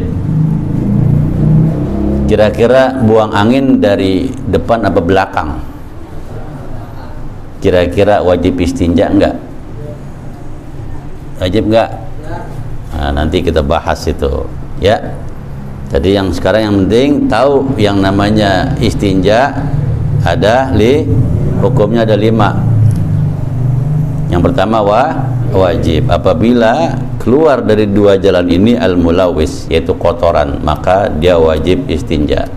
Kira-kira 2.31 3.03
buang 3.03 3.35
angin 3.35 3.83
dari 3.83 4.31
depan 4.47 4.87
apa 4.87 5.03
belakang? 5.03 5.59
Kira-kira 7.59 8.23
wajib 8.23 8.63
istinja 8.63 9.11
enggak? 9.11 9.49
wajib 11.39 11.71
enggak 11.71 11.91
nah, 12.93 13.11
nanti 13.15 13.41
kita 13.41 13.63
bahas 13.63 14.03
itu 14.05 14.47
ya 14.83 14.99
jadi 15.89 16.21
yang 16.21 16.35
sekarang 16.35 16.63
yang 16.69 16.77
penting 16.85 17.11
tahu 17.31 17.65
yang 17.81 18.03
namanya 18.03 18.75
istinja 18.83 19.55
ada 20.27 20.69
li 20.75 21.07
hukumnya 21.63 22.05
ada 22.05 22.19
lima 22.19 22.68
yang 24.29 24.45
pertama 24.45 24.85
wa 24.85 25.05
wajib. 25.53 26.13
Apabila 26.13 27.01
keluar 27.21 27.65
dari 27.65 27.89
dua 27.89 28.21
jalan 28.21 28.49
ini 28.49 28.77
al 28.77 28.97
mulawis 29.01 29.69
yaitu 29.73 29.97
kotoran 29.97 30.61
maka 30.61 31.09
dia 31.09 31.41
wajib 31.41 31.89
istinja. 31.89 32.49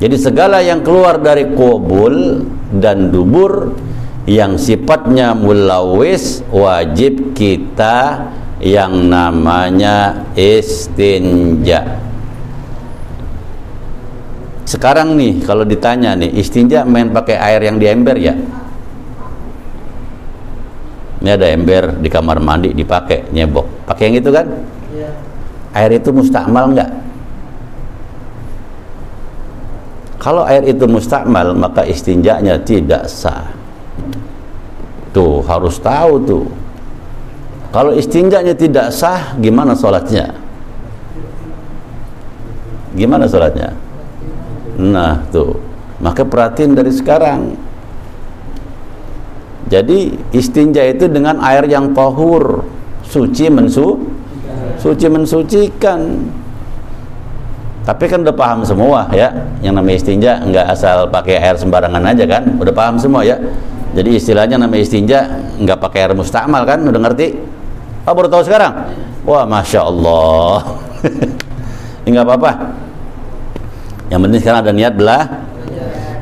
Jadi 0.00 0.16
segala 0.20 0.60
yang 0.60 0.84
keluar 0.84 1.16
dari 1.16 1.48
kubul 1.56 2.44
dan 2.76 3.08
dubur 3.08 3.72
yang 4.28 4.56
sifatnya 4.60 5.32
mulawis 5.32 6.44
wajib 6.52 7.32
kita 7.32 8.28
yang 8.60 9.08
namanya 9.08 10.28
istinja. 10.36 12.00
Sekarang 14.64 15.14
nih 15.20 15.44
kalau 15.44 15.62
ditanya 15.68 16.16
nih 16.16 16.32
istinja 16.40 16.88
main 16.88 17.12
pakai 17.12 17.36
air 17.36 17.60
yang 17.68 17.76
di 17.76 17.86
ember 17.86 18.16
ya 18.16 18.32
ini 21.24 21.30
ada 21.32 21.48
ember 21.48 21.96
di 21.96 22.12
kamar 22.12 22.36
mandi 22.44 22.76
dipakai 22.76 23.32
nyebok 23.32 23.88
pakai 23.88 24.12
yang 24.12 24.16
itu 24.20 24.28
kan 24.28 24.46
ya. 24.92 25.08
air 25.72 25.96
itu 25.96 26.12
mustakmal 26.12 26.68
enggak 26.68 26.92
kalau 30.20 30.44
air 30.44 30.68
itu 30.68 30.84
mustakmal 30.84 31.56
maka 31.56 31.88
istinjanya 31.88 32.60
tidak 32.60 33.08
sah 33.08 33.64
Tuh 35.14 35.46
harus 35.46 35.78
tahu 35.78 36.12
tuh. 36.26 36.44
Kalau 37.70 37.94
istinjanya 37.94 38.50
tidak 38.54 38.90
sah, 38.90 39.38
gimana 39.38 39.78
sholatnya? 39.78 40.34
Gimana 42.98 43.30
sholatnya? 43.30 43.78
Nah 44.74 45.22
tuh, 45.30 45.58
maka 46.02 46.26
perhatiin 46.26 46.74
dari 46.74 46.90
sekarang. 46.90 47.54
Jadi 49.74 50.14
istinja 50.30 50.86
itu 50.86 51.10
dengan 51.10 51.42
air 51.42 51.66
yang 51.66 51.90
tahur, 51.90 52.62
suci 53.02 53.50
mensu, 53.50 54.06
suci 54.78 55.10
mensucikan. 55.10 56.30
Tapi 57.82 58.04
kan 58.06 58.22
udah 58.22 58.36
paham 58.38 58.62
semua 58.62 59.10
ya, 59.10 59.34
yang 59.66 59.74
namanya 59.74 59.98
istinja 59.98 60.38
nggak 60.46 60.66
asal 60.78 61.10
pakai 61.10 61.42
air 61.42 61.58
sembarangan 61.58 62.06
aja 62.06 62.22
kan, 62.22 62.54
udah 62.54 62.70
paham 62.70 63.02
semua 63.02 63.26
ya. 63.26 63.34
Jadi 63.98 64.14
istilahnya 64.14 64.62
nama 64.62 64.78
istinja 64.78 65.42
nggak 65.58 65.82
pakai 65.82 66.06
air 66.06 66.14
mustakmal 66.14 66.62
kan? 66.62 66.78
Udah 66.78 67.10
ngerti? 67.10 67.34
Oh 68.06 68.14
baru 68.14 68.30
tahu 68.30 68.46
sekarang? 68.46 68.94
Wah 69.26 69.42
masya 69.42 69.90
Allah. 69.90 70.78
nggak 72.06 72.22
apa-apa. 72.22 72.50
Yang 74.06 74.20
penting 74.22 74.40
sekarang 74.40 74.60
ada 74.62 74.72
niat 74.72 74.94
belah 74.94 75.22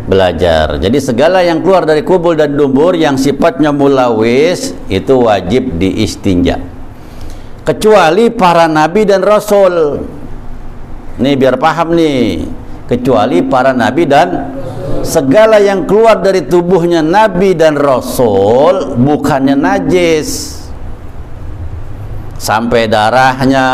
belajar. 0.07 0.79
Jadi 0.83 0.99
segala 0.99 1.43
yang 1.43 1.63
keluar 1.63 1.87
dari 1.87 2.03
kubul 2.03 2.35
dan 2.35 2.55
dubur 2.59 2.95
yang 2.99 3.15
sifatnya 3.15 3.71
mulawis 3.71 4.75
itu 4.91 5.15
wajib 5.23 5.79
diistinja. 5.79 6.59
Kecuali 7.63 8.31
para 8.35 8.67
nabi 8.67 9.07
dan 9.07 9.23
rasul. 9.23 10.03
Nih 11.23 11.35
biar 11.39 11.57
paham 11.59 11.95
nih. 11.95 12.43
Kecuali 12.91 13.41
para 13.47 13.71
nabi 13.73 14.05
dan 14.05 14.53
segala 15.07 15.57
yang 15.63 15.87
keluar 15.87 16.19
dari 16.21 16.45
tubuhnya 16.45 17.01
nabi 17.01 17.57
dan 17.57 17.79
rasul 17.79 18.95
bukannya 19.01 19.57
najis 19.57 20.61
sampai 22.37 22.91
darahnya 22.91 23.67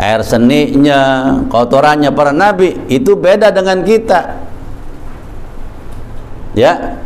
air 0.00 0.22
seninya 0.24 1.00
kotorannya 1.46 2.10
para 2.10 2.32
nabi 2.32 2.76
itu 2.90 3.14
beda 3.14 3.52
dengan 3.52 3.84
kita 3.84 4.47
ya. 6.56 7.00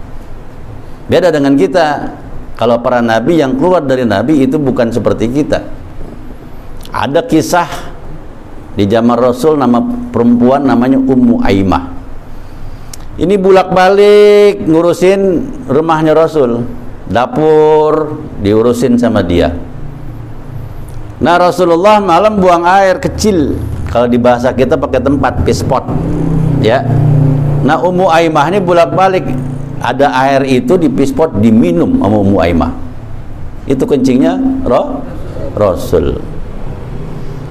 Beda 1.11 1.35
dengan 1.35 1.59
kita. 1.59 2.19
Kalau 2.55 2.79
para 2.79 3.03
nabi 3.03 3.43
yang 3.43 3.59
keluar 3.59 3.83
dari 3.83 4.07
nabi 4.07 4.47
itu 4.47 4.61
bukan 4.61 4.93
seperti 4.93 5.27
kita. 5.27 5.67
Ada 6.93 7.25
kisah 7.27 7.67
di 8.77 8.85
zaman 8.87 9.17
Rasul 9.19 9.59
nama 9.59 9.83
perempuan 10.13 10.69
namanya 10.69 11.01
Ummu 11.01 11.43
Aimah. 11.43 11.91
Ini 13.19 13.35
bulak-balik 13.37 14.65
ngurusin 14.65 15.21
rumahnya 15.69 16.15
Rasul. 16.17 16.65
Dapur 17.11 18.23
diurusin 18.41 18.97
sama 18.97 19.21
dia. 19.21 19.53
Nah 21.23 21.37
Rasulullah 21.37 22.01
malam 22.01 22.39
buang 22.41 22.65
air 22.65 22.97
kecil. 23.03 23.59
Kalau 23.93 24.09
di 24.09 24.17
bahasa 24.17 24.55
kita 24.57 24.81
pakai 24.81 25.05
tempat 25.05 25.45
pispot 25.45 25.85
ya 26.65 26.87
nah 27.62 27.79
Ummu 27.79 28.11
Aimah 28.11 28.51
ini 28.51 28.59
bolak-balik. 28.62 29.27
Ada 29.83 30.14
air 30.14 30.62
itu 30.62 30.79
di 30.79 30.87
pispot 30.87 31.42
diminum 31.42 31.98
sama 31.98 32.22
Ummu 32.22 32.38
Aimah 32.38 32.92
itu 33.66 33.85
kencingnya 33.87 34.38
roh 34.66 35.03
Rasul. 35.55 36.18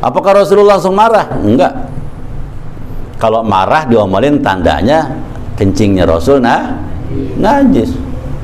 Apakah 0.01 0.43
Rasulullah 0.43 0.81
langsung 0.81 0.97
marah? 0.97 1.29
enggak. 1.39 1.73
Kalau 3.21 3.45
marah 3.45 3.85
diomelin 3.85 4.41
tandanya 4.41 5.05
kencingnya 5.53 6.09
Rasul 6.09 6.41
nah 6.41 6.73
najis. 7.37 7.93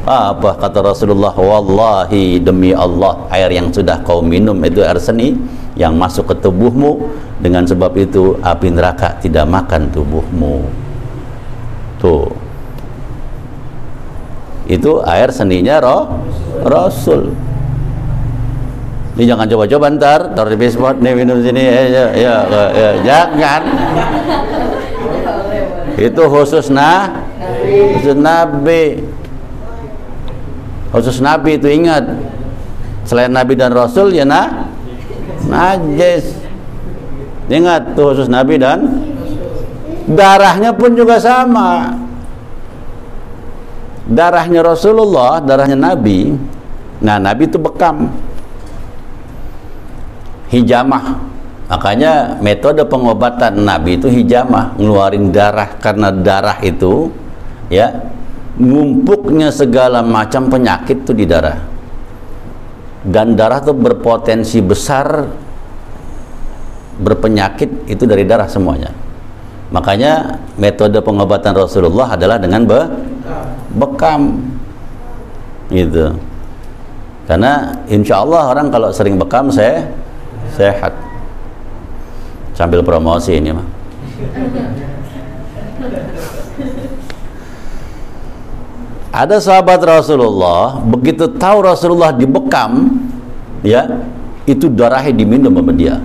Apa 0.07 0.55
kata 0.55 0.79
Rasulullah? 0.79 1.35
Wallahi 1.35 2.39
demi 2.39 2.71
Allah 2.71 3.27
air 3.27 3.51
yang 3.51 3.73
sudah 3.73 3.99
kau 4.07 4.23
minum 4.23 4.55
itu 4.63 4.79
air 4.79 4.95
seni 5.01 5.35
yang 5.75 5.97
masuk 5.99 6.31
ke 6.31 6.35
tubuhmu. 6.39 7.25
Dengan 7.37 7.67
sebab 7.67 7.93
itu 7.99 8.39
api 8.39 8.71
neraka 8.71 9.13
tidak 9.19 9.45
makan 9.45 9.93
tubuhmu 9.93 10.86
tuh 11.97 12.47
itu 14.67 14.99
air 15.07 15.31
seninya 15.31 15.79
roh 15.79 16.19
Rasul. 16.67 17.31
Ini 19.17 19.33
jangan 19.33 19.49
coba-coba 19.49 19.85
ntar 19.97 20.19
taruh 20.37 20.53
di 20.53 20.59
baseball 20.59 20.93
nih 21.01 21.13
minum 21.17 21.41
sini 21.41 21.63
ya, 21.63 21.83
ya, 21.89 22.05
ya, 22.13 22.35
ya, 22.75 22.89
jangan. 23.01 23.61
Itu 25.97 26.21
khusus 26.29 26.69
nah 26.69 27.25
khusus 27.97 28.13
Nabi. 28.13 29.01
Khusus 30.93 31.17
Nabi 31.23 31.57
itu 31.57 31.65
ingat. 31.71 32.05
Selain 33.07 33.31
Nabi 33.31 33.55
dan 33.55 33.73
Rasul 33.73 34.13
ya 34.13 34.27
nah 34.27 34.69
najis. 35.47 36.35
Ingat 37.47 37.95
tuh 37.95 38.13
khusus 38.13 38.27
Nabi 38.27 38.59
dan 38.59 39.06
darahnya 40.07 40.71
pun 40.71 40.95
juga 40.95 41.19
sama. 41.19 41.91
Darahnya 44.07 44.63
Rasulullah 44.63 45.43
darahnya 45.43 45.75
Nabi. 45.75 46.31
Nah 47.03 47.19
Nabi 47.19 47.43
itu 47.51 47.59
bekam. 47.59 48.07
Hijamah. 50.47 51.19
Makanya 51.67 52.39
metode 52.39 52.87
pengobatan 52.87 53.67
Nabi 53.67 53.99
itu 53.99 54.07
hijamah. 54.07 54.79
Ngeluarin 54.79 55.35
darah 55.35 55.75
karena 55.75 56.15
darah 56.15 56.55
itu 56.63 57.11
ya 57.67 57.91
numpuknya 58.55 59.51
segala 59.51 59.99
macam 59.99 60.47
penyakit 60.47 61.03
tuh 61.03 61.11
di 61.11 61.27
darah. 61.27 61.59
Dan 63.03 63.35
darah 63.35 63.59
tuh 63.59 63.75
berpotensi 63.75 64.63
besar 64.63 65.27
berpenyakit 66.97 67.91
itu 67.91 68.03
dari 68.09 68.25
darah 68.25 68.49
semuanya 68.49 69.06
makanya 69.69 70.39
metode 70.55 70.97
pengobatan 71.03 71.53
Rasulullah 71.53 72.13
adalah 72.15 72.39
dengan 72.39 72.63
be 72.63 72.79
bekam. 73.75 74.41
Gitu. 75.67 76.15
Karena 77.27 77.75
insya 77.91 78.23
Allah 78.23 78.51
orang 78.55 78.71
kalau 78.71 78.89
sering 78.95 79.19
bekam 79.19 79.51
saya 79.51 79.83
sehat. 80.55 80.95
Sambil 82.55 82.81
promosi 82.81 83.37
ini 83.37 83.53
mah 83.53 83.67
ada 89.17 89.41
sahabat 89.41 89.81
Rasulullah 89.81 90.77
begitu 90.85 91.25
tahu 91.25 91.65
Rasulullah 91.65 92.13
dibekam 92.13 93.01
ya 93.65 93.89
itu 94.45 94.69
darahnya 94.69 95.13
diminum 95.17 95.53
sama 95.57 95.73
dia 95.73 95.97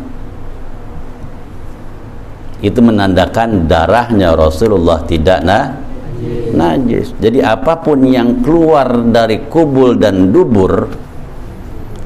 itu 2.62 2.78
menandakan 2.78 3.66
darahnya 3.66 4.38
Rasulullah 4.38 5.02
tidak 5.02 5.42
nah, 5.42 5.74
najis. 6.54 7.10
Jadi 7.18 7.42
apa 7.42 7.82
pun 7.82 8.06
yang 8.06 8.38
keluar 8.38 8.86
dari 9.10 9.50
kubul 9.50 9.98
dan 9.98 10.30
dubur 10.30 10.86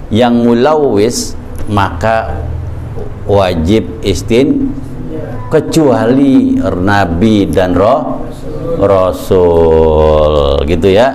yang 0.08 0.40
mulawis 0.40 1.36
maka 1.68 2.40
wajib 3.28 3.84
istin 4.00 4.72
kecuali 5.52 6.56
nabi 6.56 7.44
dan 7.52 7.76
roh 7.76 8.24
Rasul. 8.80 10.64
Gitu 10.64 10.88
ya. 10.96 11.12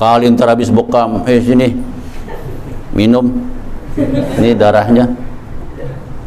Kali 0.00 0.32
ntar 0.32 0.56
habis 0.56 0.72
bekam 0.72 1.28
eh 1.28 1.44
sini 1.44 1.76
minum. 2.96 3.28
Ini 4.40 4.56
darahnya 4.56 5.31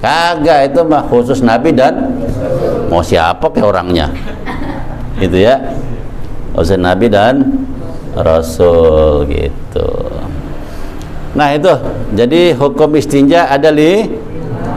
kagak 0.05 0.69
itu 0.69 0.85
mah 0.85 1.01
khusus 1.09 1.41
Nabi 1.41 1.73
dan 1.73 2.13
mau 2.93 3.01
siapa 3.01 3.49
ke 3.49 3.65
orangnya? 3.65 4.13
Itu 5.17 5.33
ya. 5.33 5.57
Khusus 6.53 6.77
Nabi 6.77 7.09
dan 7.09 7.65
Rasul 8.13 9.25
gitu. 9.33 9.89
Nah 11.33 11.57
itu. 11.57 11.73
Jadi 12.13 12.53
hukum 12.53 12.93
istinja 12.95 13.49
ada 13.49 13.73
li? 13.73 14.05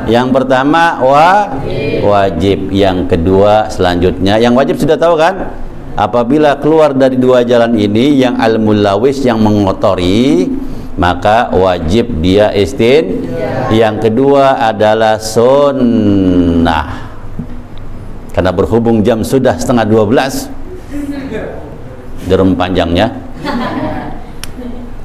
Yang 0.09 0.41
pertama 0.41 0.97
wa 1.05 1.53
wajib, 2.01 2.73
yang 2.73 3.05
kedua 3.05 3.69
selanjutnya. 3.69 4.41
Yang 4.41 4.55
wajib 4.57 4.77
sudah 4.81 4.97
tahu 4.97 5.21
kan? 5.21 5.53
Apabila 5.99 6.57
keluar 6.57 6.97
dari 6.97 7.21
dua 7.21 7.45
jalan 7.45 7.77
ini 7.77 8.17
yang 8.23 8.41
al-mulawis 8.41 9.21
yang 9.21 9.43
mengotori 9.45 10.49
maka 10.99 11.49
wajib 11.55 12.21
dia 12.21 12.51
istin. 12.53 13.31
Yang 13.71 14.11
kedua 14.11 14.59
adalah 14.59 15.23
sunnah. 15.23 17.09
Karena 18.39 18.55
berhubung 18.55 19.03
jam 19.03 19.27
sudah 19.27 19.59
setengah 19.59 19.83
dua 19.83 20.07
belas 20.07 20.47
Jarum 22.31 22.55
panjangnya 22.55 23.11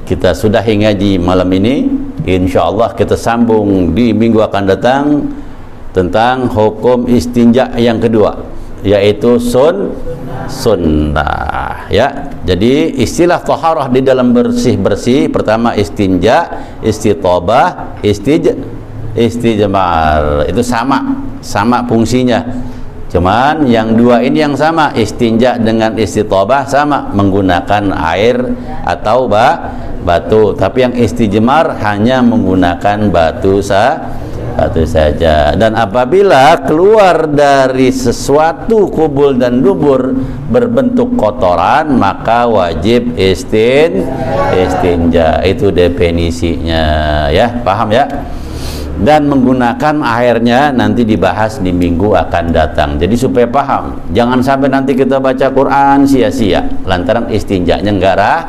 Kita 0.06 0.30
sudah 0.30 0.62
hingga 0.62 0.94
di 0.94 1.18
malam 1.18 1.50
ini 1.50 1.82
Insya 2.30 2.70
Allah 2.70 2.94
kita 2.94 3.18
sambung 3.18 3.90
di 3.90 4.14
minggu 4.14 4.38
akan 4.38 4.62
datang 4.70 5.04
tentang 5.90 6.46
hukum 6.46 7.10
istinja 7.10 7.74
yang 7.74 7.98
kedua 7.98 8.38
yaitu 8.84 9.40
sun 9.40 9.96
sunnah 10.46 11.88
ya. 11.88 12.30
Jadi 12.44 13.00
istilah 13.00 13.40
taharah 13.40 13.88
di 13.88 14.04
dalam 14.04 14.36
bersih 14.36 14.76
bersih 14.76 15.32
pertama 15.32 15.72
istinja 15.72 16.68
istitobah 16.84 17.98
istij 18.04 18.52
istijmar. 19.16 20.44
Itu 20.44 20.60
sama 20.60 21.24
sama 21.40 21.80
fungsinya. 21.88 22.44
Cuman 23.08 23.64
yang 23.70 23.94
dua 23.94 24.20
ini 24.20 24.42
yang 24.42 24.58
sama 24.58 24.92
istinja 24.92 25.56
dengan 25.56 25.96
istitobah 25.96 26.68
sama 26.68 27.08
menggunakan 27.16 27.94
air 27.94 28.36
atau 28.84 29.24
batu. 30.04 30.52
Tapi 30.52 30.78
yang 30.84 30.94
istijmar 30.98 31.80
hanya 31.80 32.20
menggunakan 32.20 33.08
batu 33.08 33.64
sa 33.64 34.12
batu 34.54 34.86
saja. 34.86 35.52
Dan 35.58 35.74
apabila 35.74 36.62
keluar 36.62 37.26
dari 37.26 37.90
sesuatu 37.90 38.88
kubul 38.88 39.36
dan 39.36 39.60
dubur 39.60 40.14
berbentuk 40.48 41.18
kotoran 41.18 41.98
maka 41.98 42.46
wajib 42.46 43.18
istin 43.18 44.06
istinja. 44.54 45.42
Itu 45.42 45.74
definisinya 45.74 46.84
ya. 47.28 47.60
Paham 47.60 47.90
ya? 47.90 48.06
Dan 48.94 49.26
menggunakan 49.26 50.06
airnya 50.06 50.70
nanti 50.70 51.02
dibahas 51.02 51.58
di 51.58 51.74
minggu 51.74 52.14
akan 52.14 52.54
datang. 52.54 52.94
Jadi 52.94 53.18
supaya 53.18 53.50
paham 53.50 53.98
jangan 54.14 54.38
sampai 54.38 54.70
nanti 54.70 54.94
kita 54.94 55.18
baca 55.18 55.50
Quran 55.50 56.06
sia-sia. 56.06 56.62
Lantaran 56.86 57.26
istinjanya 57.26 57.90
enggak 57.90 58.14
rah 58.14 58.42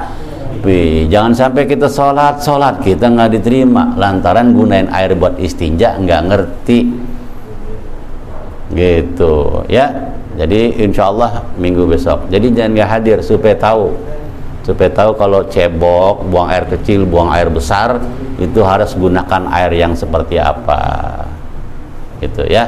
jangan 1.11 1.33
sampai 1.35 1.69
kita 1.69 1.85
sholat 1.85 2.41
sholat 2.41 2.81
kita 2.81 3.11
nggak 3.11 3.37
diterima. 3.37 3.93
Lantaran 3.99 4.55
gunain 4.55 4.89
air 4.89 5.13
buat 5.13 5.37
istinja 5.37 5.99
nggak 6.01 6.21
ngerti. 6.31 6.79
Gitu 8.73 9.65
ya. 9.69 9.91
Jadi 10.35 10.83
insya 10.83 11.13
Allah 11.13 11.45
minggu 11.55 11.87
besok. 11.87 12.27
Jadi 12.27 12.51
jangan 12.51 12.71
nggak 12.75 12.89
hadir 12.89 13.17
supaya 13.21 13.55
tahu. 13.55 13.93
Supaya 14.65 14.89
tahu 14.89 15.13
kalau 15.15 15.45
cebok 15.45 16.25
buang 16.27 16.49
air 16.49 16.65
kecil 16.65 17.05
buang 17.05 17.29
air 17.29 17.47
besar 17.53 18.01
itu 18.41 18.59
harus 18.65 18.97
gunakan 18.97 19.45
air 19.53 19.71
yang 19.77 19.93
seperti 19.93 20.41
apa. 20.41 21.23
Gitu 22.19 22.47
ya. 22.49 22.67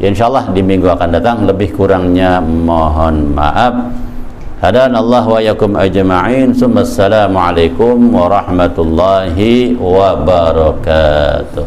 Insya 0.00 0.26
Allah 0.26 0.50
di 0.50 0.60
minggu 0.60 0.90
akan 0.90 1.08
datang. 1.14 1.46
Lebih 1.46 1.76
kurangnya 1.76 2.42
mohon 2.42 3.30
maaf 3.30 4.09
هدانا 4.63 4.99
الله 4.99 5.27
وإياكم 5.27 5.77
أجمعين 5.77 6.53
ثم 6.53 6.77
السلام 6.77 7.37
عليكم 7.37 8.15
ورحمة 8.15 8.75
الله 8.77 9.35
وبركاته 9.81 11.63